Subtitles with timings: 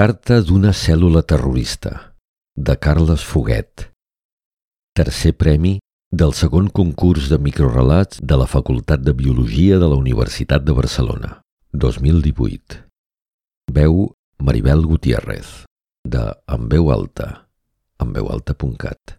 [0.00, 1.90] carta d'una cèl·lula terrorista,
[2.56, 3.82] de Carles Foguet.
[4.96, 5.74] Tercer premi
[6.22, 11.34] del segon concurs de microrelats de la Facultat de Biologia de la Universitat de Barcelona,
[11.84, 12.80] 2018.
[13.76, 14.00] Veu
[14.40, 15.52] Maribel Gutiérrez,
[16.08, 17.28] de En veu alta,
[18.00, 19.18] enveualta.cat.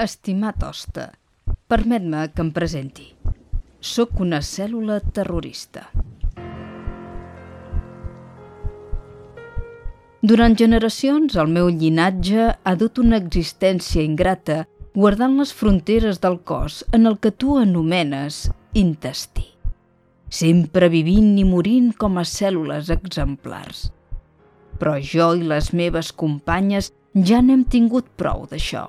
[0.00, 1.10] Estimat hoste,
[1.68, 3.12] permet-me que em presenti.
[3.82, 5.88] Soc una cèl·lula terrorista.
[10.22, 14.60] Durant generacions, el meu llinatge ha dut una existència ingrata
[14.94, 18.44] guardant les fronteres del cos en el que tu anomenes
[18.78, 19.48] intestí.
[20.30, 23.88] Sempre vivint i morint com a cèl·lules exemplars.
[24.78, 28.86] Però jo i les meves companyes ja n'hem tingut prou d'això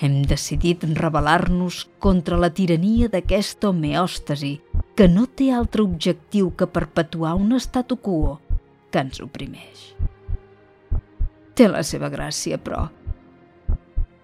[0.00, 4.54] hem decidit rebel·lar-nos contra la tirania d'aquesta homeòstasi
[4.96, 8.38] que no té altre objectiu que perpetuar un statu quo
[8.90, 9.90] que ens oprimeix.
[11.54, 12.86] Té la seva gràcia, però.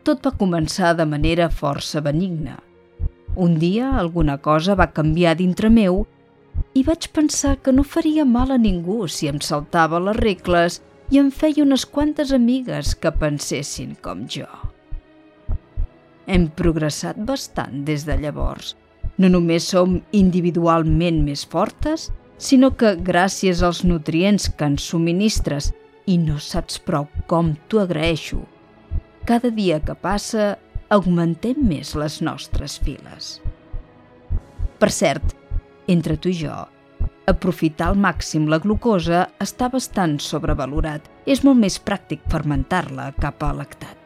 [0.06, 2.56] Tot va començar de manera força benigna.
[3.36, 6.06] Un dia alguna cosa va canviar dintre meu
[6.72, 10.80] i vaig pensar que no faria mal a ningú si em saltava les regles
[11.12, 14.48] i em feia unes quantes amigues que pensessin com jo.
[16.26, 18.74] Hem progressat bastant des de llavors.
[19.16, 25.70] No només som individualment més fortes, sinó que gràcies als nutrients que ens subministres
[26.06, 28.42] i no saps prou com t'ho agraeixo,
[29.26, 30.56] cada dia que passa
[30.92, 33.36] augmentem més les nostres files.
[34.78, 35.34] Per cert,
[35.88, 36.56] entre tu i jo,
[37.26, 41.06] aprofitar al màxim la glucosa està bastant sobrevalorat.
[41.26, 44.05] És molt més pràctic fermentar-la cap a lactat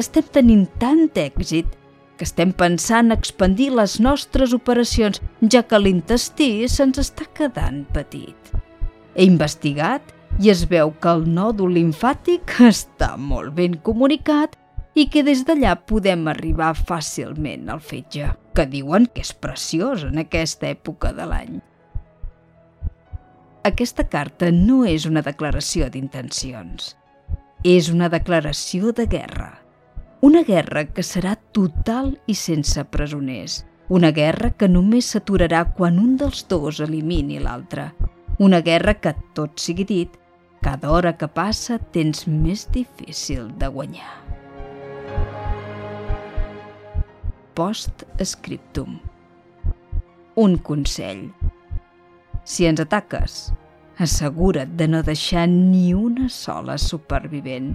[0.00, 1.76] estem tenint tant èxit
[2.20, 8.50] que estem pensant expandir les nostres operacions, ja que l'intestí se'ns està quedant petit.
[9.16, 14.58] He investigat i es veu que el nòdul linfàtic està molt ben comunicat
[15.00, 20.20] i que des d'allà podem arribar fàcilment al fetge, que diuen que és preciós en
[20.20, 21.60] aquesta època de l'any.
[23.64, 26.94] Aquesta carta no és una declaració d'intencions,
[27.64, 29.39] és una declaració de guerra.
[30.20, 33.62] Una guerra que serà total i sense presoners.
[33.88, 37.86] Una guerra que només s'aturarà quan un dels dos elimini l'altre.
[38.36, 40.18] Una guerra que, tot sigui dit,
[40.60, 44.10] cada hora que passa tens més difícil de guanyar.
[47.56, 49.00] Post-scriptum
[50.36, 51.24] Un consell.
[52.44, 53.40] Si ens ataques,
[53.96, 57.72] assegura't de no deixar ni una sola supervivent.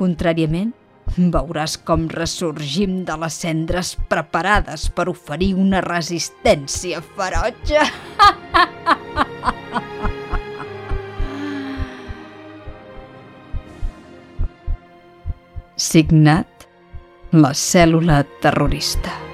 [0.00, 0.72] Contràriament,
[1.14, 7.80] Veuràs com ressorgim de les cendres preparades per oferir una resistència ferotge.
[15.76, 16.66] Signat
[17.36, 19.25] la cèl·lula terrorista.